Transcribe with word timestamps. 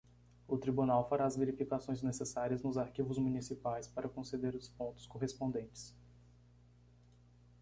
O 0.47 0.57
tribunal 0.57 1.07
fará 1.07 1.25
as 1.27 1.35
verificações 1.37 2.01
necessárias 2.01 2.63
nos 2.63 2.75
arquivos 2.75 3.19
municipais 3.19 3.85
para 3.87 4.09
conceder 4.09 4.55
os 4.55 4.67
pontos 4.67 5.05
correspondentes. 5.05 5.95